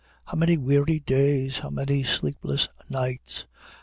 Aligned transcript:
how 0.25 0.35
many 0.35 0.57
weary 0.57 0.97
days! 0.99 1.59
how 1.59 1.69
many 1.69 2.01
sleepless 2.03 2.67
nights! 2.89 3.45